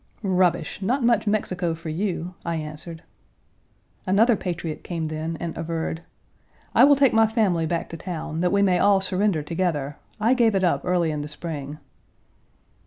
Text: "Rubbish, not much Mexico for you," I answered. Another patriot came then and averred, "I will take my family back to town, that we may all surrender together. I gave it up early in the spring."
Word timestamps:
"Rubbish, 0.23 0.81
not 0.81 1.03
much 1.03 1.27
Mexico 1.27 1.75
for 1.75 1.89
you," 1.89 2.33
I 2.43 2.55
answered. 2.55 3.03
Another 4.07 4.35
patriot 4.35 4.83
came 4.83 5.05
then 5.05 5.37
and 5.39 5.55
averred, 5.55 6.01
"I 6.73 6.85
will 6.85 6.95
take 6.95 7.13
my 7.13 7.27
family 7.27 7.67
back 7.67 7.87
to 7.89 7.97
town, 7.97 8.39
that 8.41 8.51
we 8.51 8.63
may 8.63 8.79
all 8.79 8.99
surrender 8.99 9.43
together. 9.43 9.97
I 10.19 10.33
gave 10.33 10.55
it 10.55 10.63
up 10.63 10.81
early 10.85 11.11
in 11.11 11.21
the 11.21 11.27
spring." 11.27 11.77